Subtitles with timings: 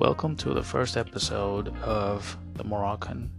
[0.00, 3.30] Welcome to the first episode of the Moroccan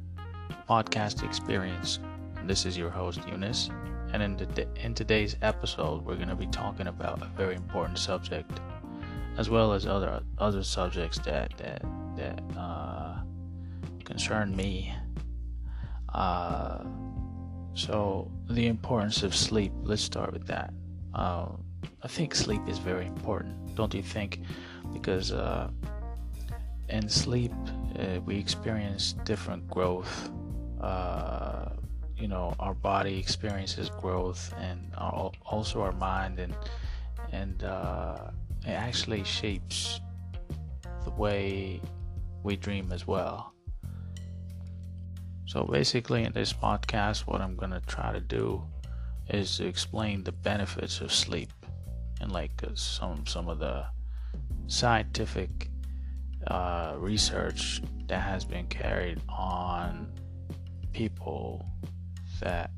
[0.69, 1.97] podcast experience.
[2.45, 3.71] This is your host Eunice,
[4.13, 7.97] and in, the, in today's episode, we're going to be talking about a very important
[7.97, 8.59] subject,
[9.39, 11.81] as well as other other subjects that that
[12.15, 13.15] that uh,
[14.05, 14.93] concern me.
[16.13, 16.83] Uh,
[17.73, 19.71] so, the importance of sleep.
[19.81, 20.71] Let's start with that.
[21.15, 21.47] Uh,
[22.03, 24.41] I think sleep is very important, don't you think?
[24.93, 25.71] Because uh,
[26.91, 27.53] in sleep,
[27.97, 30.29] uh, we experience different growth.
[30.79, 31.69] Uh,
[32.17, 36.55] you know, our body experiences growth, and our, also our mind, and
[37.31, 38.31] and uh,
[38.65, 40.01] it actually shapes
[41.03, 41.81] the way
[42.43, 43.53] we dream as well.
[45.45, 48.63] So basically, in this podcast, what I'm gonna try to do
[49.29, 51.51] is to explain the benefits of sleep
[52.19, 53.85] and like some some of the
[54.67, 55.70] scientific
[56.47, 60.11] uh, research that has been carried on
[60.93, 61.65] people
[62.41, 62.71] that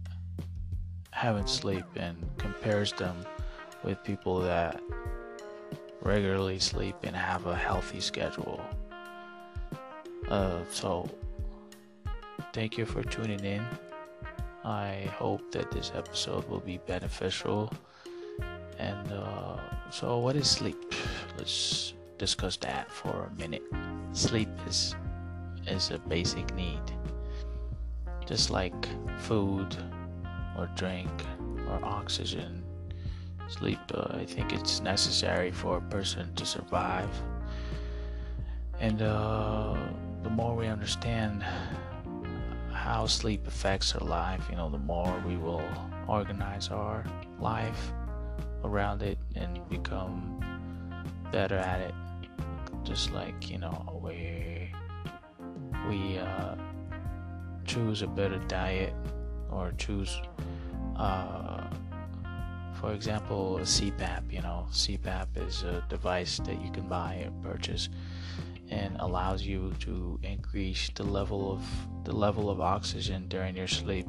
[1.12, 3.26] haven't sleep and compares them
[3.84, 4.82] with people that
[6.02, 8.62] regularly sleep and have a healthy schedule.
[10.30, 11.10] Uh, so
[12.54, 13.66] Thank you for tuning in.
[14.64, 17.74] I hope that this episode will be beneficial.
[18.78, 19.58] And uh,
[19.90, 20.78] so, what is sleep?
[21.38, 23.64] Let's discuss that for a minute.
[24.14, 24.96] Sleep is
[25.68, 26.82] is a basic need,
[28.26, 28.88] just like
[29.20, 29.76] food
[30.58, 31.12] or drink
[31.70, 32.64] or oxygen.
[33.48, 37.10] Sleep, uh, I think it's necessary for a person to survive.
[38.80, 39.76] And uh,
[40.24, 41.44] the more we understand
[42.72, 45.64] how sleep affects our life, you know, the more we will
[46.08, 47.06] organize our
[47.40, 47.94] life
[48.64, 50.40] around it and become
[51.32, 51.94] better at it.
[52.84, 54.72] Just like, you know, we
[55.90, 56.56] we uh,
[57.66, 58.94] choose a better diet
[59.50, 60.20] or choose
[60.96, 61.64] uh,
[62.84, 67.42] for example, a CPAP, you know, CPAP is a device that you can buy and
[67.42, 67.88] purchase
[68.70, 71.62] and allows you to increase the level of
[72.04, 74.08] the level of oxygen during your sleep.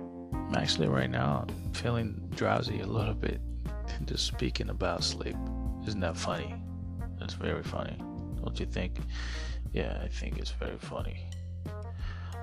[0.00, 3.40] I'm actually right now I'm feeling drowsy a little bit
[4.04, 5.36] just speaking about sleep.
[5.86, 6.54] Isn't that funny?
[7.18, 7.96] That's very funny.
[8.42, 8.96] Don't you think?
[9.72, 11.26] Yeah, I think it's very funny.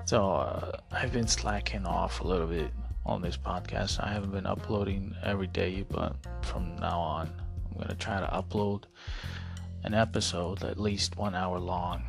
[0.06, 2.70] So uh, I've been slacking off a little bit
[3.04, 4.02] on this podcast.
[4.02, 7.32] I haven't been uploading every day, but from now on,
[7.70, 8.84] I'm gonna try to upload
[9.84, 12.04] an episode at least one hour long.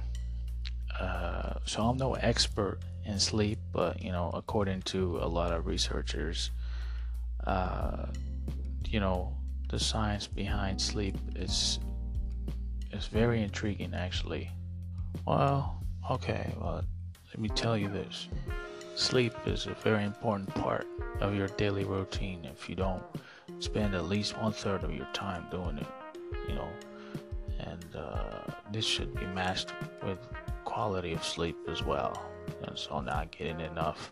[0.99, 5.65] Uh, so I'm no expert in sleep, but you know, according to a lot of
[5.65, 6.51] researchers,
[7.45, 8.05] uh,
[8.85, 9.35] you know,
[9.69, 11.79] the science behind sleep is
[12.91, 14.49] is very intriguing, actually.
[15.25, 16.83] Well, okay, well,
[17.27, 18.27] let me tell you this:
[18.95, 20.87] sleep is a very important part
[21.21, 22.45] of your daily routine.
[22.45, 23.03] If you don't
[23.59, 25.87] spend at least one third of your time doing it,
[26.47, 26.69] you know,
[27.59, 30.17] and uh, this should be matched with
[30.65, 32.31] quality of sleep as well.
[32.63, 34.11] And so, not getting enough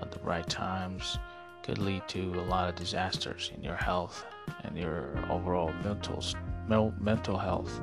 [0.00, 1.18] at the right times
[1.64, 4.24] could lead to a lot of disasters in your health
[4.64, 6.22] and your overall mental
[7.00, 7.80] mental health.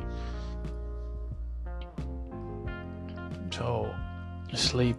[3.52, 3.94] So,
[4.54, 4.98] sleep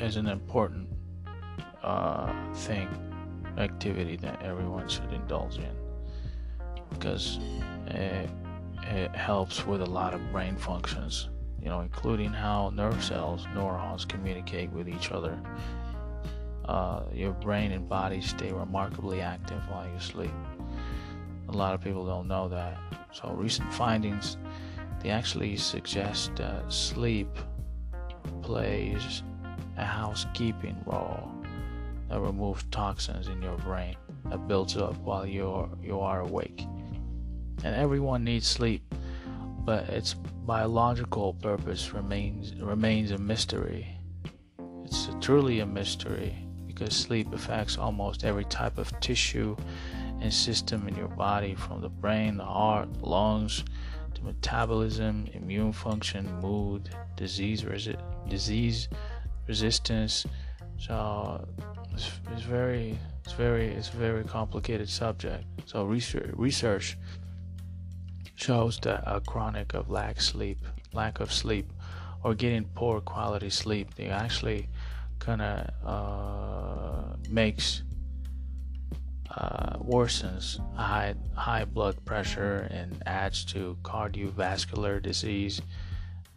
[0.00, 0.88] is an important
[1.82, 2.88] uh, thing,
[3.58, 5.76] activity that everyone should indulge in
[6.90, 7.38] because.
[7.90, 8.26] Uh,
[8.88, 11.28] it helps with a lot of brain functions,
[11.60, 15.38] you know, including how nerve cells, neurons communicate with each other.
[16.64, 20.32] Uh, your brain and body stay remarkably active while you sleep.
[21.48, 22.78] A lot of people don't know that.
[23.12, 24.36] So recent findings
[25.02, 27.28] they actually suggest that sleep
[28.42, 29.22] plays
[29.76, 31.30] a housekeeping role
[32.08, 33.96] that removes toxins in your brain
[34.30, 36.66] that builds up while you're you are awake
[37.64, 38.94] and everyone needs sleep,
[39.64, 43.88] but its biological purpose remains remains a mystery.
[44.84, 49.56] It's truly a mystery because sleep affects almost every type of tissue
[50.20, 53.64] and system in your body from the brain, the heart, the lungs,
[54.14, 58.88] to metabolism, immune function, mood, disease resi- disease
[59.46, 60.26] resistance.
[60.78, 61.46] So
[61.92, 65.44] it's, it's very it's very it's a very complicated subject.
[65.66, 66.96] So research research
[68.36, 70.58] shows that a chronic of lack sleep,
[70.92, 71.72] lack of sleep,
[72.22, 74.68] or getting poor quality sleep, they actually
[75.18, 77.82] kind of uh, makes
[79.36, 85.60] uh, worsens high high blood pressure and adds to cardiovascular disease,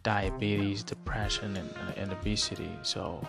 [0.02, 2.70] diabetes, depression, and, and obesity.
[2.82, 3.26] So,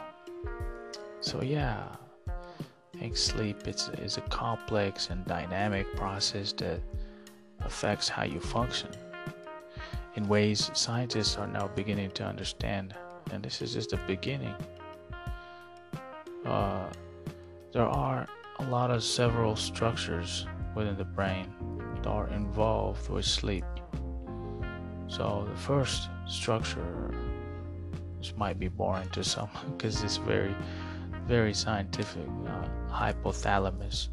[1.22, 1.84] so yeah,
[2.28, 6.82] I think sleep it's is a complex and dynamic process that
[7.62, 8.90] affects how you function
[10.16, 12.94] in ways scientists are now beginning to understand,
[13.32, 14.56] and this is just the beginning.
[16.46, 16.90] Uh,
[17.72, 18.28] there are
[18.62, 21.48] a lot of several structures within the brain
[21.96, 23.66] that are involved with sleep.
[25.08, 27.12] So the first structure,
[28.20, 30.56] this might be boring to some because it's very,
[31.26, 32.28] very scientific.
[32.48, 34.10] Uh, hypothalamus.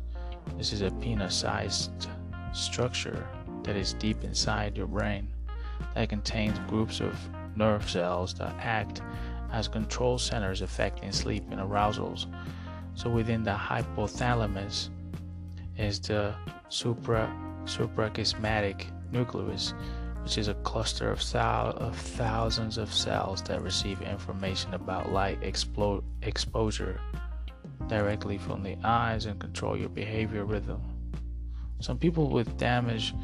[0.57, 2.09] This is a peanut-sized
[2.53, 3.27] structure
[3.65, 5.29] that is deep inside your brain
[5.95, 7.15] that contains groups of
[7.57, 9.03] nerve cells that act
[9.53, 12.27] as control centers affecting sleep and arousals.
[12.99, 14.89] So within the hypothalamus
[15.77, 16.35] is the
[16.69, 17.33] supra
[17.65, 19.73] suprachiasmatic nucleus,
[20.25, 25.39] which is a cluster of, of thousands of cells that receive information about light
[26.23, 27.01] exposure
[27.87, 30.83] directly from the eyes and control your behavior rhythm.
[31.79, 33.15] Some people with damage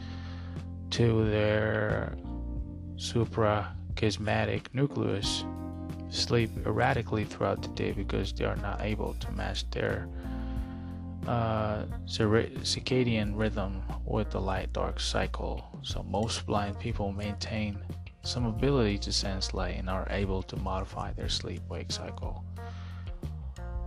[0.91, 2.17] to their
[2.95, 5.45] suprachiasmatic nucleus
[6.15, 10.09] sleep erratically throughout the day because they are not able to match their
[11.27, 15.65] uh, circadian rhythm with the light dark cycle.
[15.83, 17.79] So, most blind people maintain
[18.23, 22.45] some ability to sense light and are able to modify their sleep wake cycle.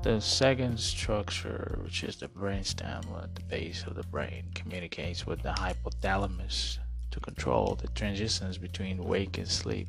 [0.04, 5.42] The second structure, which is the brainstem at the base of the brain, communicates with
[5.42, 6.78] the hypothalamus
[7.12, 9.88] to control the transitions between wake and sleep.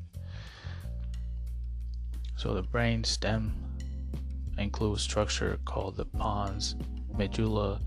[2.39, 3.53] So the brain stem
[4.59, 6.77] includes structure called the pons,
[7.13, 7.81] medulla,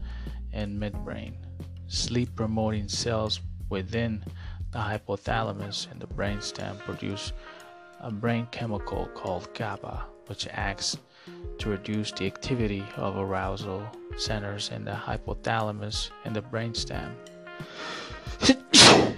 [0.52, 1.36] and midbrain.
[1.88, 3.40] Sleep promoting cells
[3.70, 4.22] within
[4.72, 7.32] the hypothalamus and the brainstem produce
[8.02, 10.98] a brain chemical called GABA, which acts
[11.58, 17.14] to reduce the activity of arousal centers in the hypothalamus and the brainstem.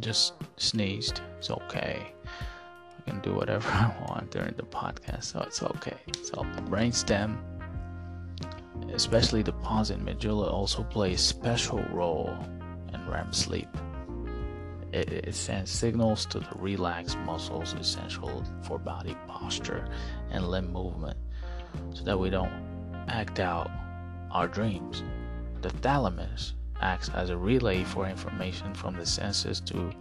[0.00, 1.22] just sneezed.
[1.38, 2.12] It's okay.
[3.06, 5.96] I can do whatever I want during the podcast, so it's okay.
[6.22, 7.38] So the brainstem,
[8.92, 12.36] especially the pons and medulla, also play a special role
[12.92, 13.68] in REM sleep.
[14.92, 19.88] It, it sends signals to the relaxed muscles essential for body posture
[20.30, 21.16] and limb movement,
[21.94, 22.52] so that we don't
[23.08, 23.70] act out
[24.30, 25.02] our dreams.
[25.62, 29.92] The thalamus acts as a relay for information from the senses to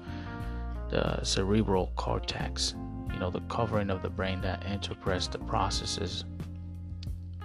[0.89, 2.75] the cerebral cortex,
[3.13, 6.25] you know, the covering of the brain that interprets the processes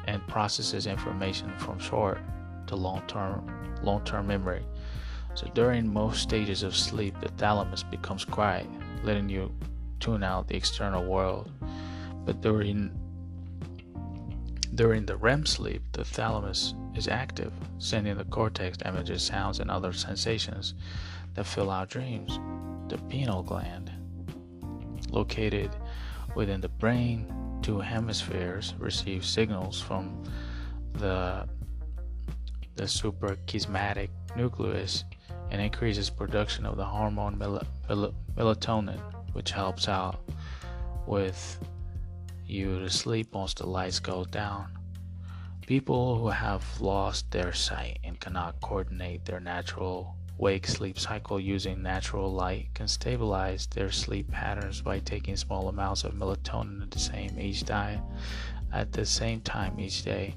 [0.06, 2.18] and processes information from short
[2.66, 3.52] to long-term
[3.82, 4.64] long-term memory.
[5.34, 8.66] So during most stages of sleep, the thalamus becomes quiet,
[9.02, 9.52] letting you
[10.00, 11.50] tune out the external world.
[12.24, 12.90] But during
[14.74, 19.92] during the REM sleep, the thalamus is active, sending the cortex images, sounds, and other
[19.92, 20.74] sensations
[21.34, 22.38] that fill our dreams.
[22.88, 23.90] The pineal gland,
[25.10, 25.70] located
[26.34, 27.32] within the brain,
[27.62, 30.22] two hemispheres receive signals from
[30.94, 31.48] the
[32.76, 35.04] the suprachiasmatic nucleus
[35.50, 39.00] and increases production of the hormone mel- mel- melatonin,
[39.32, 40.20] which helps out
[41.06, 41.58] with
[42.46, 44.66] you to sleep once the lights go down.
[45.66, 51.82] People who have lost their sight and cannot coordinate their natural wake sleep cycle using
[51.82, 56.98] natural light can stabilize their sleep patterns by taking small amounts of melatonin at the
[56.98, 58.00] same each diet
[58.72, 60.34] at the same time each day.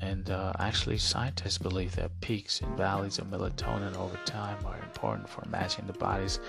[0.00, 5.28] And uh, actually, scientists believe that peaks and valleys of melatonin over time are important
[5.28, 6.40] for matching the body's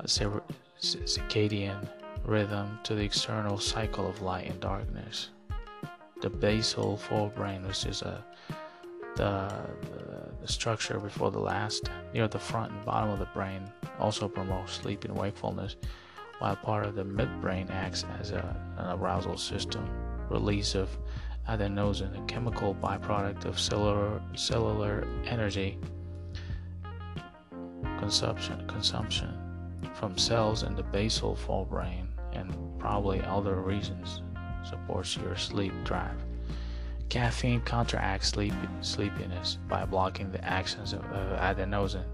[0.00, 0.04] uh,
[0.80, 1.86] circadian
[2.24, 5.30] rhythm to the external cycle of light and darkness.
[6.22, 8.24] The basal forebrain, which is a
[9.16, 9.52] the,
[9.82, 13.62] the, the structure before the last, near the front and bottom of the brain,
[13.98, 15.76] also promotes sleep and wakefulness,
[16.38, 19.88] while part of the midbrain acts as a, an arousal system.
[20.28, 20.90] Release of
[21.48, 25.78] adenosine, a chemical byproduct of cellular cellular energy
[27.98, 29.38] consumption consumption
[29.94, 34.22] from cells in the basal forebrain and probably other reasons
[34.62, 36.23] supports your sleep drive.
[37.08, 42.04] Caffeine counteracts sleep, sleepiness by blocking the actions of uh, adenosine.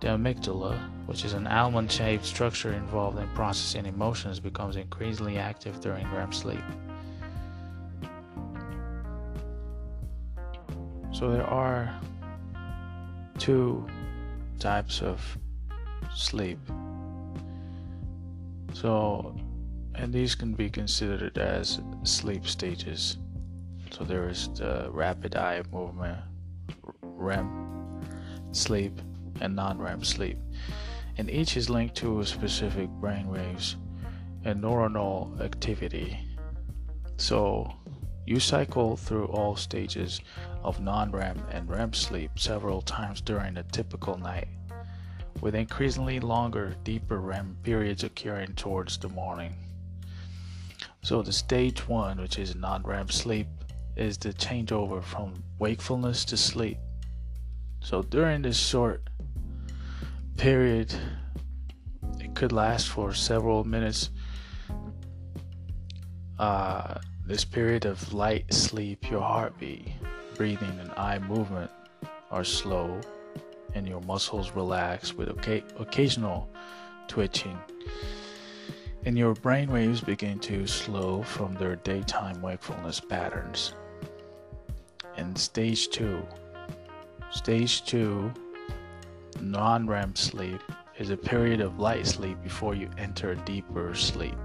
[0.00, 5.78] The amygdala, which is an almond shaped structure involved in processing emotions, becomes increasingly active
[5.80, 6.62] during REM sleep.
[11.12, 12.00] So there are
[13.38, 13.86] two
[14.58, 15.20] types of
[16.14, 16.58] sleep.
[18.72, 19.36] So,
[19.94, 23.18] and these can be considered as sleep stages.
[23.92, 26.18] So there is the rapid eye movement,
[27.02, 28.02] REM
[28.52, 29.00] sleep,
[29.40, 30.38] and non-REM sleep,
[31.18, 33.76] and each is linked to specific brain waves
[34.44, 36.18] and neuronal activity.
[37.16, 37.72] So
[38.26, 40.20] you cycle through all stages
[40.62, 44.48] of non-REM and REM sleep several times during a typical night,
[45.40, 49.54] with increasingly longer, deeper REM periods occurring towards the morning.
[51.02, 53.48] So the stage 1, which is non-REM sleep,
[53.96, 56.78] is the changeover from wakefulness to sleep.
[57.80, 59.08] So during this short
[60.36, 60.94] period,
[62.18, 64.10] it could last for several minutes.
[66.38, 66.94] Uh,
[67.26, 69.92] this period of light sleep, your heartbeat,
[70.36, 71.70] breathing, and eye movement
[72.30, 73.00] are slow,
[73.74, 76.48] and your muscles relax with occasional
[77.08, 77.58] twitching.
[79.06, 83.74] And your brain waves begin to slow from their daytime wakefulness patterns.
[85.16, 86.22] In stage two,
[87.30, 88.30] stage two,
[89.40, 90.60] non REM sleep
[90.98, 94.36] is a period of light sleep before you enter deeper sleep.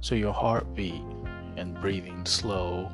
[0.00, 1.02] So your heartbeat
[1.56, 2.90] and breathing slow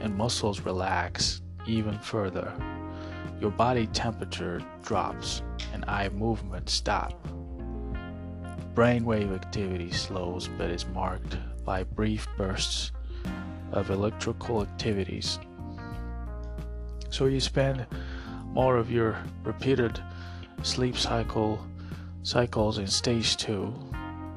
[0.00, 2.52] and muscles relax even further.
[3.40, 7.26] Your body temperature drops and eye movement stop.
[8.76, 12.92] Brainwave activity slows but is marked by brief bursts
[13.72, 15.38] of electrical activities.
[17.08, 17.86] So you spend
[18.44, 19.98] more of your repeated
[20.62, 21.58] sleep cycle
[22.22, 23.72] cycles in stage 2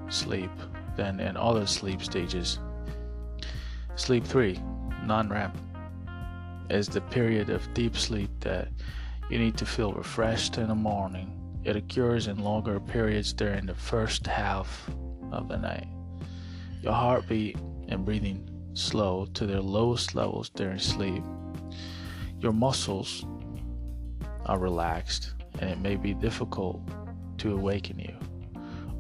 [0.08, 0.52] sleep
[0.96, 2.60] than in other sleep stages.
[3.96, 4.58] Sleep 3,
[5.04, 5.52] non-REM,
[6.70, 8.70] is the period of deep sleep that
[9.30, 11.39] you need to feel refreshed in the morning.
[11.70, 14.90] It occurs in longer periods during the first half
[15.32, 15.88] of the night.
[16.82, 17.58] Your heartbeat
[17.90, 21.24] and breathing slow to their lowest levels during sleep.
[22.40, 23.24] Your muscles
[24.48, 26.82] are relaxed and it may be difficult
[27.38, 28.16] to awaken you.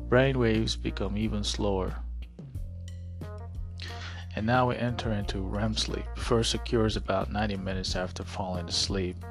[0.07, 1.95] Brain waves become even slower.
[4.35, 6.05] And now we enter into REM sleep.
[6.17, 9.25] First occurs about 90 minutes after falling asleep.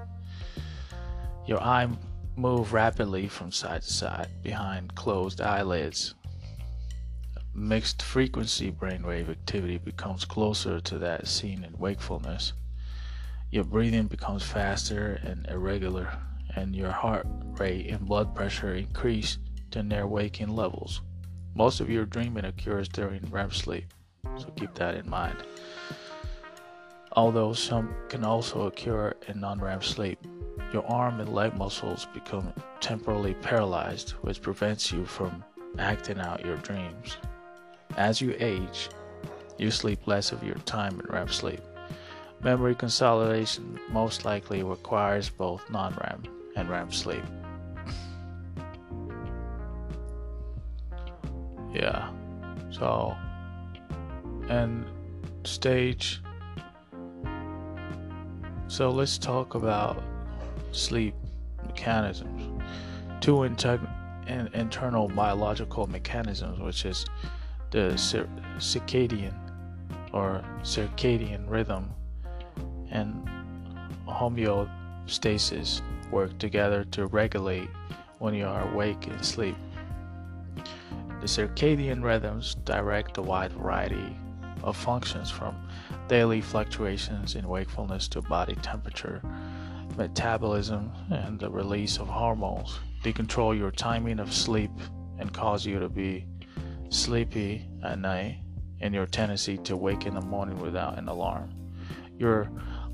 [1.46, 1.86] Your eye
[2.38, 6.14] move rapidly from side to side behind closed eyelids.
[7.52, 12.52] Mixed frequency brainwave activity becomes closer to that seen in wakefulness.
[13.50, 16.16] Your breathing becomes faster and irregular,
[16.54, 17.26] and your heart
[17.58, 19.38] rate and blood pressure increase
[19.72, 21.00] to near waking levels.
[21.56, 23.92] Most of your dreaming occurs during REM sleep,
[24.36, 25.38] so keep that in mind.
[27.12, 30.20] Although some can also occur in non REM sleep,
[30.72, 35.44] your arm and leg muscles become temporarily paralyzed, which prevents you from
[35.78, 37.16] acting out your dreams.
[37.96, 38.88] As you age,
[39.56, 41.60] you sleep less of your time in REM sleep.
[42.42, 46.22] Memory consolidation most likely requires both non REM
[46.56, 47.24] and REM sleep.
[51.72, 52.10] yeah,
[52.70, 53.16] so,
[54.48, 54.84] and
[55.44, 56.20] stage.
[58.66, 60.02] So let's talk about
[60.72, 61.14] sleep
[61.66, 62.62] mechanisms.
[63.20, 63.56] Two in-
[64.54, 67.06] internal biological mechanisms, which is
[67.70, 69.34] the cir- circadian
[70.12, 71.90] or circadian rhythm
[72.90, 73.28] and
[74.06, 77.68] homeostasis work together to regulate
[78.18, 79.56] when you are awake and sleep.
[81.20, 84.16] The circadian rhythms direct a wide variety
[84.62, 85.54] of functions from
[86.08, 89.20] daily fluctuations in wakefulness to body temperature,
[89.98, 92.78] metabolism, and the release of hormones.
[93.02, 94.70] They control your timing of sleep
[95.18, 96.24] and cause you to be
[96.88, 98.38] sleepy at night
[98.80, 101.50] and your tendency to wake in the morning without an alarm.
[102.16, 102.48] Your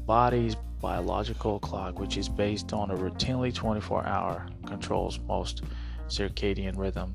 [0.06, 5.62] body's biological clock, which is based on a routinely 24 hour, controls most
[6.08, 7.14] circadian rhythms.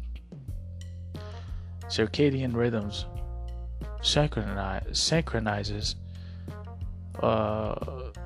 [1.88, 3.06] Circadian rhythms
[4.02, 5.96] synchronize, synchronizes
[7.22, 7.76] uh,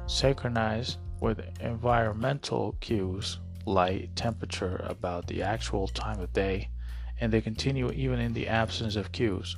[0.08, 6.68] synchronize with environmental cues, light, temperature, about the actual time of day,
[7.22, 9.56] and they continue even in the absence of cues.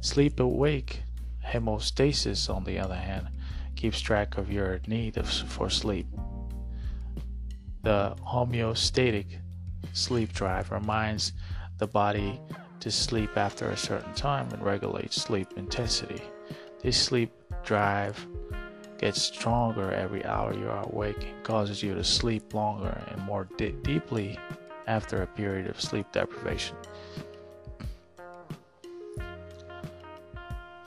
[0.00, 1.04] Sleep awake
[1.46, 3.28] Homeostasis, on the other hand,
[3.76, 6.08] keeps track of your need of, for sleep.
[7.84, 9.26] The homeostatic
[9.92, 11.32] sleep drive reminds
[11.78, 12.40] the body
[12.80, 16.20] to sleep after a certain time and regulates sleep intensity.
[16.82, 17.30] This sleep
[17.62, 18.26] drive
[18.98, 23.48] gets stronger every hour you are awake and causes you to sleep longer and more
[23.56, 24.38] di- deeply
[24.86, 26.76] after a period of sleep deprivation.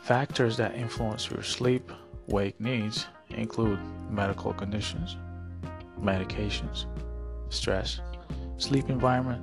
[0.02, 1.90] Factors that influence your sleep
[2.28, 5.16] wake needs include medical conditions,
[6.00, 6.86] medications,
[7.50, 8.02] stress,
[8.58, 9.42] sleep environment,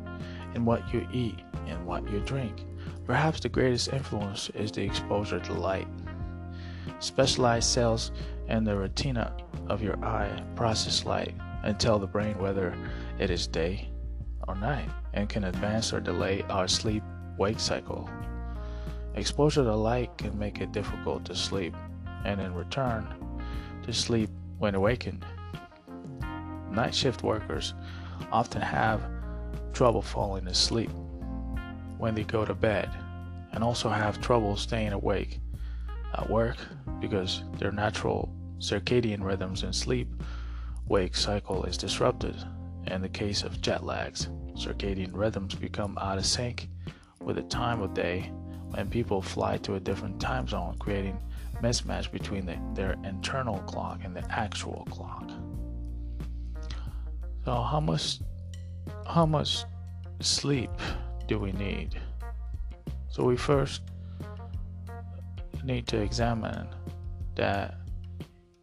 [0.54, 2.64] and what you eat and what you drink.
[3.06, 5.88] Perhaps the greatest influence is the exposure to light.
[6.98, 8.12] Specialized cells
[8.48, 9.34] in the retina
[9.68, 12.74] of your eye process light and tell the brain whether
[13.18, 13.88] it is day
[14.46, 17.02] or night and can advance or delay our sleep
[17.36, 18.08] wake cycle.
[19.14, 21.74] Exposure to light can make it difficult to sleep
[22.24, 23.06] and in return
[23.82, 25.24] to sleep when awakened.
[26.70, 27.74] Night shift workers
[28.32, 29.02] often have
[29.72, 30.90] trouble falling asleep
[31.98, 32.88] when they go to bed
[33.52, 35.40] and also have trouble staying awake
[36.14, 36.56] at work
[37.00, 40.08] because their natural circadian rhythms and sleep
[40.86, 42.36] wake cycle is disrupted.
[42.86, 46.68] In the case of jet lags, circadian rhythms become out of sync
[47.20, 48.32] with the time of day
[48.70, 51.18] when people fly to a different time zone, creating
[51.62, 55.30] mismatch between the, their internal clock and the actual clock.
[57.44, 58.20] So how much
[59.06, 59.64] how much
[60.20, 60.70] sleep
[61.26, 61.98] do we need?
[63.10, 63.82] So we first
[65.64, 66.68] need to examine
[67.36, 67.77] that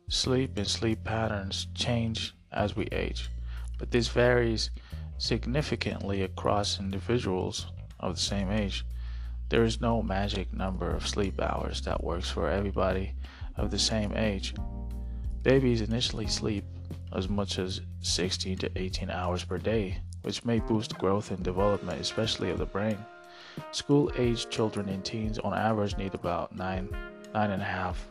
[0.07, 3.29] sleep and sleep patterns change as we age,
[3.79, 4.69] but this varies
[5.17, 7.67] significantly across individuals
[7.99, 8.85] of the same age.
[9.49, 13.13] There is no magic number of sleep hours that works for everybody
[13.57, 14.53] of the same age.
[15.43, 16.65] Babies initially sleep
[17.13, 22.01] as much as 16 to 18 hours per day, which may boost growth and development,
[22.01, 22.97] especially of the brain.
[23.71, 26.89] School age children and teens on average need about nine,
[27.33, 28.07] nine and a half,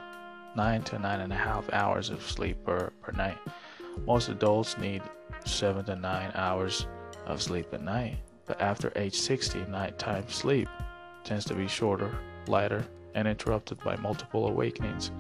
[0.56, 3.38] nine to nine and a half hours of sleep per, per night.
[4.06, 5.02] Most adults need
[5.44, 6.87] seven to nine hours
[7.26, 10.68] of sleep at night, but after age 60, nighttime sleep
[11.22, 15.11] tends to be shorter, lighter, and interrupted by multiple awakenings.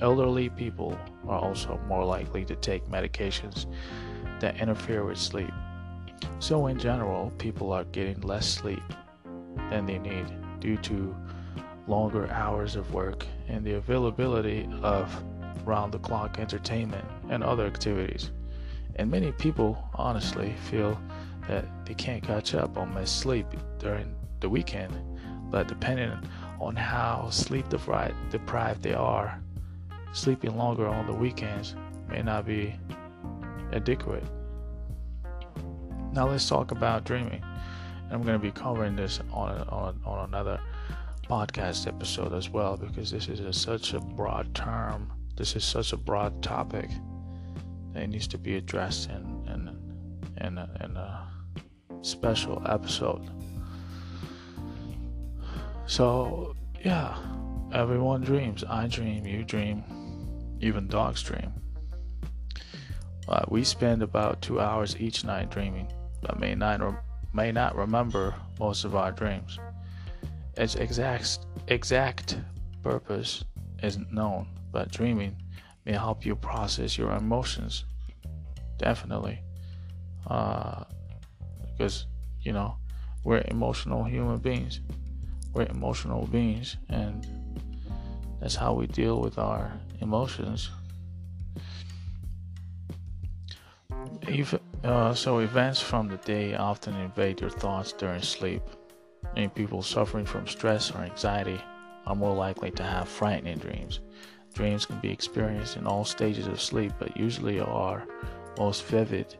[0.00, 3.66] Elderly people are also more likely to take medications
[4.40, 5.52] that interfere with sleep.
[6.38, 8.82] So, in general, people are getting less sleep
[9.70, 10.26] than they need
[10.60, 11.14] due to
[11.86, 15.10] longer hours of work and the availability of
[15.64, 18.30] round the clock entertainment and other activities.
[18.96, 21.00] And many people honestly feel
[21.48, 23.46] that they can't catch up on missed sleep
[23.78, 24.92] during the weekend,
[25.50, 26.12] but depending
[26.60, 29.40] on how sleep deprived, deprived they are,
[30.12, 31.74] sleeping longer on the weekends
[32.08, 32.74] may not be
[33.72, 34.24] adequate.
[36.12, 37.42] Now let's talk about dreaming.
[38.10, 40.60] I'm going to be covering this on on, on another
[41.24, 45.12] podcast episode as well because this is a, such a broad term.
[45.36, 46.90] This is such a broad topic
[47.92, 51.28] that needs to be addressed in in in a, in a
[52.02, 53.28] special episode.
[55.86, 57.16] So yeah,
[57.72, 58.64] everyone dreams.
[58.68, 59.26] I dream.
[59.26, 59.82] You dream.
[60.60, 61.52] Even dogs dream.
[63.28, 66.80] Uh, we spend about two hours each night dreaming, but may not
[67.32, 69.58] may not remember most of our dreams.
[70.56, 72.38] Its exact, exact
[72.82, 73.44] purpose
[73.82, 75.36] isn't known, but dreaming
[75.84, 77.84] may help you process your emotions.
[78.78, 79.40] Definitely.
[80.26, 80.84] Uh,
[81.66, 82.06] because,
[82.42, 82.76] you know,
[83.24, 84.80] we're emotional human beings.
[85.52, 87.26] We're emotional beings, and
[88.40, 90.70] that's how we deal with our emotions.
[94.82, 98.62] Uh, so, events from the day often invade your thoughts during sleep.
[99.34, 101.60] Many people suffering from stress or anxiety
[102.06, 104.00] are more likely to have frightening dreams.
[104.54, 108.06] Dreams can be experienced in all stages of sleep, but usually are
[108.56, 109.34] most vivid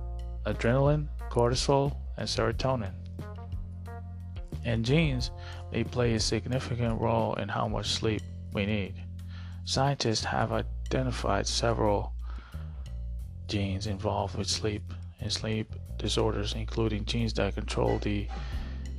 [0.46, 2.92] adrenaline, cortisol, and serotonin.
[4.64, 5.30] And genes
[5.72, 8.94] may play a significant role in how much sleep we need.
[9.64, 12.12] Scientists have identified several
[13.48, 14.82] genes involved with sleep
[15.20, 18.28] and sleep disorders, including genes that control the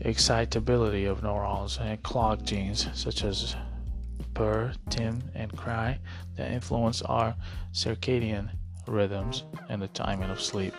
[0.01, 3.55] excitability of neurons and clock genes such as
[4.33, 5.99] PER, TIM, and CRY
[6.35, 7.35] that influence our
[7.71, 8.49] circadian
[8.87, 10.73] rhythms and the timing of sleep.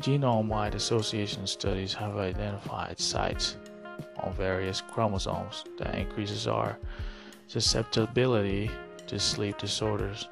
[0.00, 3.58] Genome wide association studies have identified sites
[4.16, 6.78] on various chromosomes that increases our
[7.48, 8.70] susceptibility
[9.06, 10.26] to sleep disorders.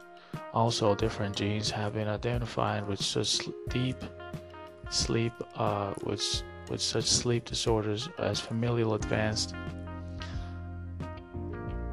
[0.54, 4.02] Also, different genes have been identified with such deep
[4.88, 9.54] sleep uh, with, with such sleep disorders as familial advanced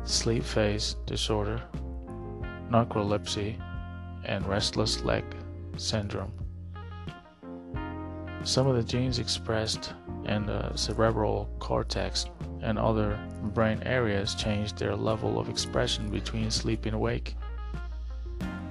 [0.05, 1.61] sleep phase disorder,
[2.69, 3.59] narcolepsy,
[4.23, 5.25] and restless leg
[5.75, 6.31] syndrome.
[8.45, 12.27] Some of the genes expressed in the cerebral cortex
[12.61, 17.35] and other brain areas change their level of expression between sleep and wake.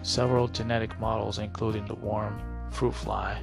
[0.03, 3.43] Several genetic models, including the worm, fruit fly,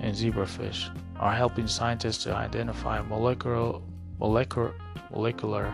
[0.00, 3.80] and zebrafish, are helping scientists to identify molecular,
[4.18, 4.74] molecular,
[5.10, 5.72] molecular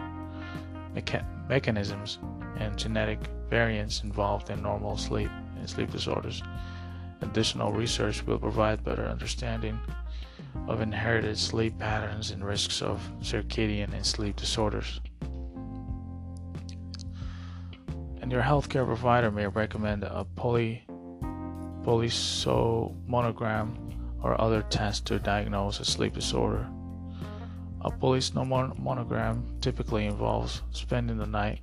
[0.94, 2.20] mecha- mechanisms
[2.58, 3.18] and genetic
[3.50, 6.44] variants involved in normal sleep and sleep disorders.
[7.22, 9.78] Additional research will provide better understanding
[10.68, 15.00] of inherited sleep patterns and risks of circadian and sleep disorders.
[18.20, 20.84] And your healthcare provider may recommend a poly
[21.84, 23.76] polysomnogram
[24.22, 26.66] or other test to diagnose a sleep disorder.
[27.82, 31.60] A polysomnogram typically involves spending the night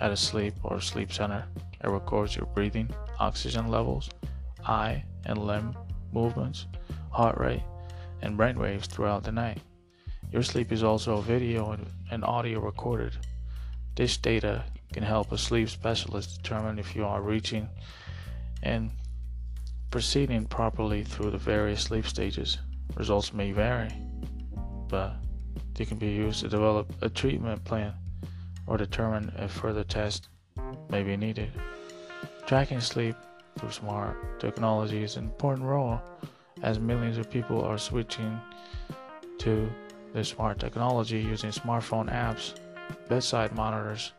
[0.00, 1.44] at a sleep or sleep center.
[1.82, 4.10] It records your breathing, oxygen levels,
[4.66, 5.76] eye and limb
[6.12, 6.66] movements,
[7.10, 7.62] heart rate,
[8.22, 9.60] and brain waves throughout the night.
[10.32, 11.76] Your sleep is also video
[12.10, 13.16] and, audio recorded.
[13.96, 17.68] This data can help a sleep specialist determine if you are reaching
[18.62, 18.90] and
[19.90, 22.58] proceeding properly through the various sleep stages.
[22.96, 23.90] Results may vary,
[24.88, 25.16] but
[25.74, 27.92] they can be used to develop a treatment plan
[28.66, 30.28] or determine if further tests
[30.88, 31.50] may be needed.
[32.46, 33.16] Tracking sleep
[33.56, 36.00] through smart technology is an important role
[36.62, 38.40] as millions of people are switching
[39.38, 39.68] to
[40.12, 42.54] the smart technology using smartphone apps,
[43.08, 44.12] bedside monitors,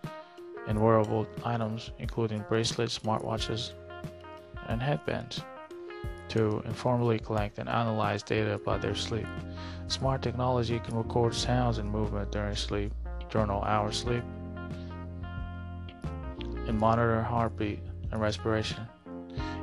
[0.68, 3.72] and wearable items, including bracelets, smartwatches,
[4.68, 5.42] and headbands,
[6.28, 9.28] to informally collect and analyze data about their sleep.
[9.88, 12.92] Smart technology can record sounds and movement during sleep,
[13.30, 14.24] journal our sleep,
[16.68, 17.80] and monitor heartbeat
[18.12, 18.88] and respiration.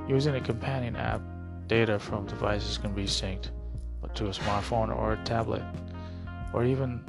[0.09, 1.23] Using a companion app,
[1.69, 3.51] data from devices can be synced
[4.15, 5.63] to a smartphone or a tablet,
[6.53, 7.03] or even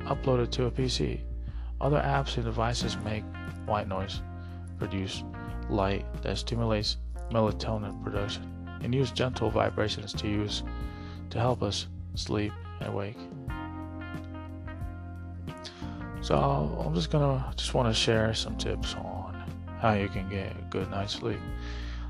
[0.00, 1.20] uploaded to a PC.
[1.80, 3.24] Other apps and devices make
[3.64, 4.20] white noise,
[4.78, 5.22] produce
[5.70, 6.98] light that stimulates
[7.30, 8.44] melatonin production,
[8.82, 10.62] and use gentle vibrations to use
[11.30, 13.16] to help us sleep and wake.
[16.20, 19.34] So I'm just gonna just want to share some tips on
[19.80, 21.40] how you can get a good night's sleep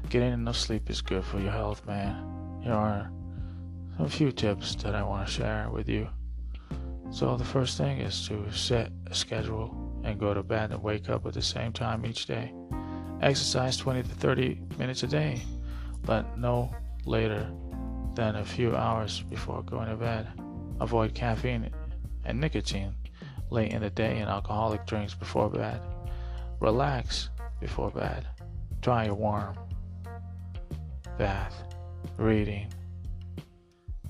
[0.09, 2.61] getting enough sleep is good for your health, man.
[2.63, 3.11] Here are
[3.99, 6.09] a few tips that I want to share with you.
[7.11, 11.09] So, the first thing is to set a schedule and go to bed and wake
[11.09, 12.53] up at the same time each day.
[13.21, 15.43] Exercise 20 to 30 minutes a day,
[16.05, 17.51] but no later
[18.15, 20.29] than a few hours before going to bed.
[20.81, 21.71] Avoid caffeine
[22.25, 22.95] and nicotine
[23.51, 25.81] late in the day and alcoholic drinks before bed.
[26.61, 27.29] Relax
[27.61, 28.27] before bed.
[28.81, 29.57] Try a warm
[31.19, 31.65] bath,
[32.17, 32.73] reading,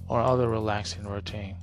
[0.08, 1.56] or other relaxing routine.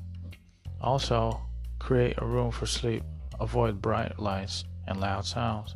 [0.82, 1.39] Also,
[1.80, 3.04] create a room for sleep.
[3.39, 5.75] Avoid bright lights and loud sounds.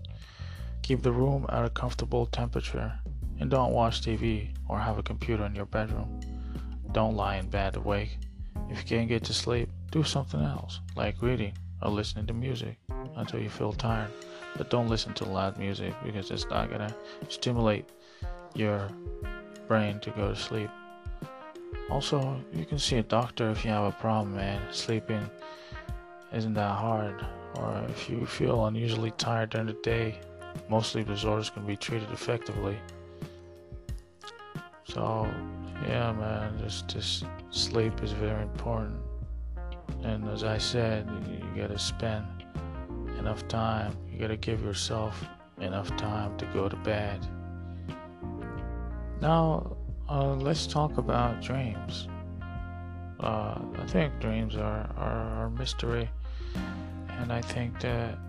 [0.81, 2.91] Keep the room at a comfortable temperature
[3.39, 6.19] and don't watch TV or have a computer in your bedroom.
[6.91, 8.17] Don't lie in bed awake.
[8.69, 12.77] If you can't get to sleep, do something else, like reading or listening to music
[13.15, 14.11] until you feel tired.
[14.57, 16.93] But don't listen to loud music because it's not gonna
[17.29, 17.89] stimulate
[18.55, 18.89] your
[19.73, 20.69] brain to go to sleep.
[21.89, 24.61] Also, you can see a doctor if you have a problem, man.
[24.69, 25.27] Sleeping
[26.31, 27.25] isn't that hard.
[27.55, 30.19] Or if you feel unusually tired during the day,
[30.69, 32.77] most sleep disorders can be treated effectively.
[34.83, 35.27] So,
[35.87, 38.99] yeah, man, just just sleep is very important.
[40.03, 42.27] And as I said, you, you gotta spend
[43.17, 43.97] enough time.
[44.11, 45.25] You gotta give yourself
[45.59, 47.27] enough time to go to bed.
[49.23, 49.77] Now,
[50.09, 52.09] uh, let's talk about dreams.
[53.21, 56.09] Uh, I think dreams are, are, are mystery,
[57.07, 58.19] and I think that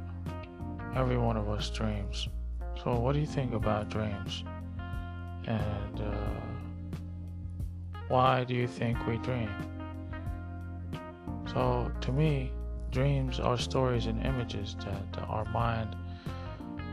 [0.95, 2.29] every one of us dreams.
[2.85, 4.45] So, what do you think about dreams?
[5.49, 6.41] And uh,
[8.07, 9.51] why do you think we dream?
[11.53, 12.53] So, to me,
[12.93, 15.97] dreams are stories and images that our mind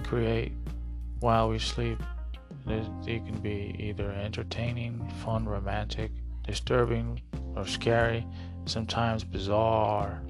[0.04, 0.54] create
[1.20, 2.02] while we sleep.
[2.66, 6.12] They can be either entertaining, fun, romantic,
[6.46, 7.22] disturbing,
[7.56, 8.26] or scary,
[8.66, 10.22] sometimes bizarre.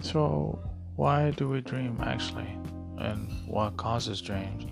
[0.00, 0.58] So,
[0.96, 2.58] why do we dream actually?
[2.98, 4.66] And what causes dreams?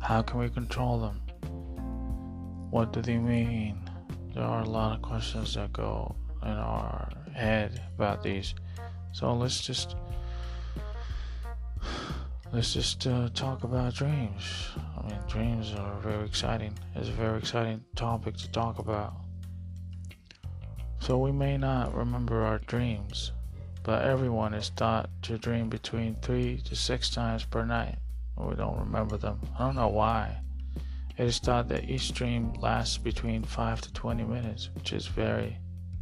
[0.00, 1.20] How can we control them?
[2.70, 3.88] What do they mean?
[4.34, 8.54] There are a lot of questions that go in our head about these.
[9.12, 9.96] So let's just
[12.54, 14.68] let's just uh, talk about dreams.
[14.96, 16.72] I mean, dreams are very exciting.
[16.94, 19.14] It's a very exciting topic to talk about.
[21.00, 23.32] So we may not remember our dreams,
[23.82, 27.98] but everyone is taught to dream between three to six times per night.
[28.36, 29.40] We don't remember them.
[29.58, 30.38] I don't know why.
[31.18, 35.58] It is thought that each dream lasts between 5 to 20 minutes, which is very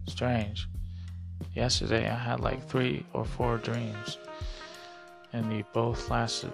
[0.07, 0.69] strange.
[1.55, 4.19] Yesterday I had like three or four dreams,
[5.33, 6.53] and they both lasted,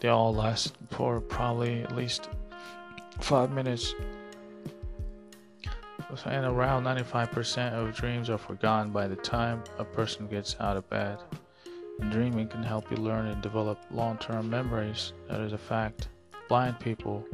[0.00, 2.28] they all lasted for probably at least
[3.20, 3.94] 5 minutes
[6.26, 10.88] and around 95% of dreams are forgotten by the time a person gets out of
[10.90, 11.18] bed.
[12.10, 15.12] Dreaming can help you learn and develop long term memories.
[15.28, 16.08] That is a fact.
[16.48, 17.24] Blind people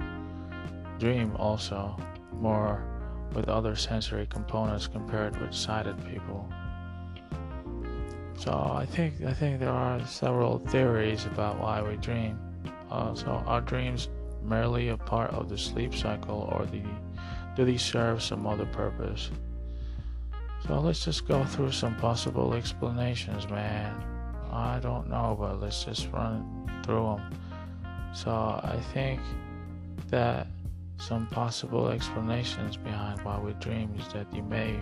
[0.98, 1.96] dream also
[2.32, 2.84] more
[3.32, 6.48] with other sensory components compared with sighted people.
[8.38, 12.38] So I think I think there are several theories about why we dream.
[12.90, 14.08] Uh, so are dreams
[14.42, 16.82] merely a part of the sleep cycle or the
[17.56, 19.30] do they serve some other purpose?
[20.66, 24.04] So let's just go through some possible explanations, man.
[24.52, 27.40] I don't know, but let's just run through them.
[28.12, 29.20] So I think
[30.10, 30.46] that
[30.98, 34.80] some possible explanations behind why we dream is that they may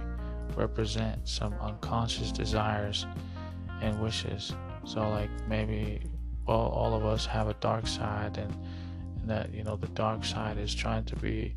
[0.56, 3.06] represent some unconscious desires
[3.84, 4.54] and wishes.
[4.84, 6.02] So like maybe
[6.46, 8.52] well all of us have a dark side and,
[9.20, 11.56] and that you know the dark side is trying to be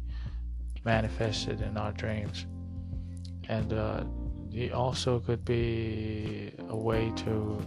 [0.84, 2.46] manifested in our dreams.
[3.50, 4.04] And uh,
[4.52, 7.62] it also could be a way to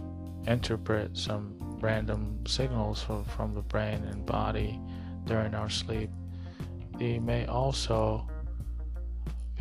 [0.47, 4.79] interpret some random signals from, from the brain and body
[5.25, 6.09] during our sleep.
[6.97, 8.27] They may also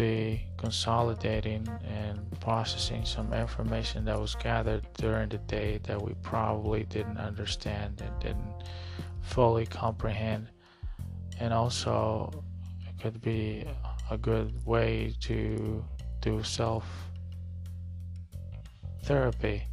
[0.01, 6.85] be consolidating and processing some information that was gathered during the day that we probably
[6.85, 8.65] didn't understand and didn't
[9.21, 10.49] fully comprehend.
[11.39, 12.31] And also,
[12.89, 13.67] it could be
[14.11, 15.85] a good way to
[16.23, 16.87] do self
[19.03, 19.65] therapy.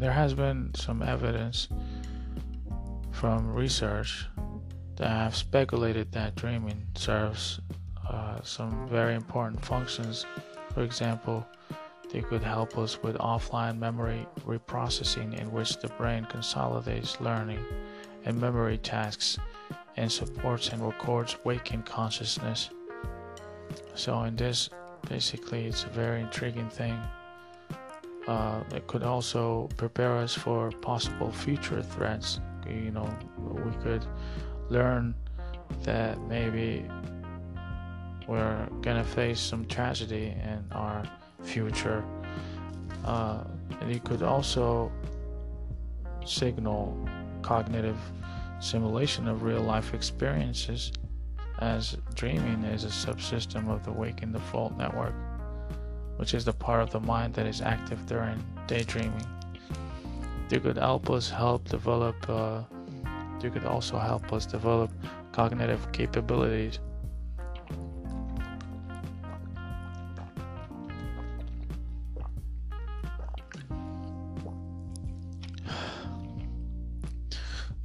[0.00, 1.68] There has been some evidence
[3.12, 4.26] from research
[4.98, 7.60] that have speculated that dreaming serves
[8.08, 10.26] uh, some very important functions.
[10.74, 11.46] For example,
[12.12, 17.64] they could help us with offline memory reprocessing, in which the brain consolidates learning
[18.24, 19.38] and memory tasks
[19.96, 22.70] and supports and records waking consciousness.
[23.94, 24.70] So, in this,
[25.08, 26.98] basically, it's a very intriguing thing.
[28.26, 32.40] Uh, it could also prepare us for possible future threats.
[32.68, 33.08] You know,
[33.38, 34.04] we could
[34.70, 35.14] learn
[35.82, 36.84] that maybe
[38.26, 41.02] we're gonna face some tragedy in our
[41.42, 42.04] future.
[43.04, 43.42] Uh,
[43.80, 44.92] and it could also
[46.26, 46.96] signal
[47.42, 47.98] cognitive
[48.60, 50.92] simulation of real life experiences,
[51.60, 55.14] as dreaming is a subsystem of the waking default network,
[56.16, 59.26] which is the part of the mind that is active during daydreaming.
[60.48, 62.16] They could help us help develop.
[62.28, 62.62] Uh,
[63.40, 64.90] they could also help us develop
[65.32, 66.80] cognitive capabilities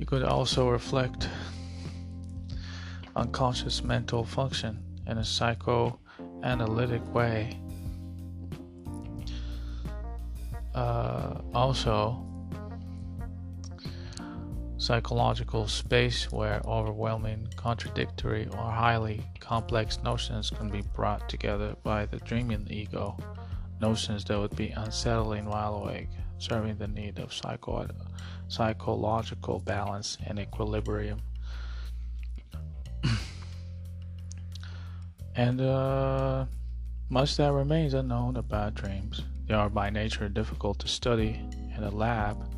[0.04, 1.30] You could also reflect
[3.16, 7.58] unconscious mental function in a psychoanalytic way.
[10.76, 12.26] Uh, also,
[14.84, 22.18] psychological space where overwhelming, contradictory, or highly complex notions can be brought together by the
[22.18, 23.18] dreaming ego,
[23.80, 27.88] notions that would be unsettling while awake, serving the need of psycho-
[28.50, 31.22] psychological balance and equilibrium.
[35.38, 36.44] and uh,
[37.08, 39.22] much that remains unknown about dreams.
[39.48, 41.40] They are by nature difficult to study
[41.74, 42.53] in a lab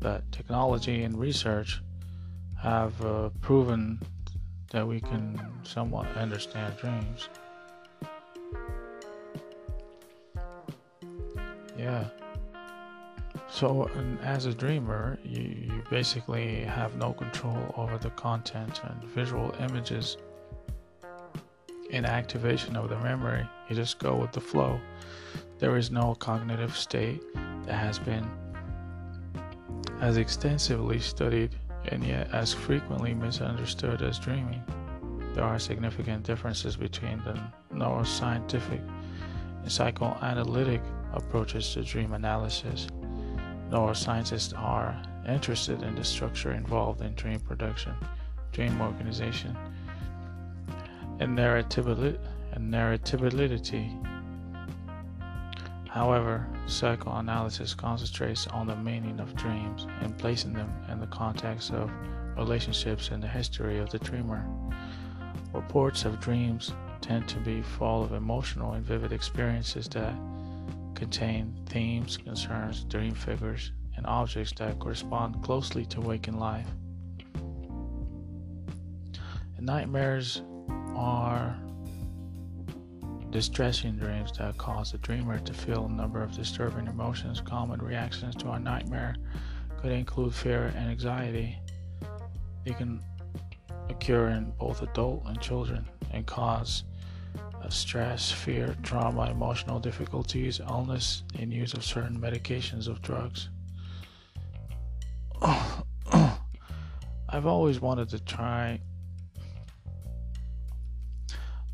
[0.00, 1.82] that technology and research
[2.60, 4.00] have uh, proven
[4.70, 7.28] that we can somewhat understand dreams.
[11.78, 12.04] Yeah.
[13.48, 13.88] So,
[14.22, 20.16] as a dreamer, you, you basically have no control over the content and visual images
[21.90, 23.48] in activation of the memory.
[23.68, 24.80] You just go with the flow.
[25.58, 27.22] There is no cognitive state
[27.66, 28.28] that has been
[30.00, 31.50] as extensively studied
[31.88, 34.62] and yet as frequently misunderstood as dreaming.
[35.34, 37.38] There are significant differences between the
[37.74, 38.80] neuroscientific
[39.62, 40.80] and psychoanalytic
[41.12, 42.88] approaches to dream analysis.
[43.70, 47.94] Neuroscientists are interested in the structure involved in dream production,
[48.52, 49.56] dream organization,
[51.20, 52.18] and narratability,
[52.52, 54.15] and narratability
[55.96, 61.90] However, psychoanalysis concentrates on the meaning of dreams and placing them in the context of
[62.36, 64.46] relationships and the history of the dreamer.
[65.54, 70.12] Reports of dreams tend to be full of emotional and vivid experiences that
[70.94, 76.68] contain themes, concerns, dream figures, and objects that correspond closely to waking life.
[79.56, 80.42] And nightmares
[80.94, 81.56] are
[83.30, 87.40] distressing dreams that cause the dreamer to feel a number of disturbing emotions.
[87.40, 89.14] Common reactions to a nightmare
[89.80, 91.58] could include fear and anxiety.
[92.64, 93.00] They can
[93.88, 96.84] occur in both adult and children and cause
[97.62, 103.48] uh, stress, fear, trauma, emotional difficulties, illness, and use of certain medications of drugs.
[107.28, 108.80] I've always wanted to try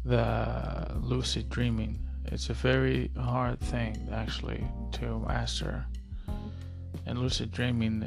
[0.04, 1.98] the lucid dreaming.
[2.26, 5.86] It's a very hard thing actually to master.
[7.06, 8.00] And lucid dreaming,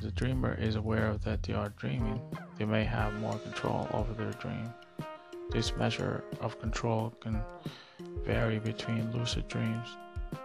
[0.00, 2.20] the dreamer is aware that they are dreaming.
[2.58, 4.72] They may have more control over their dream.
[5.50, 7.42] This measure of control can
[8.24, 9.88] vary between lucid dreams.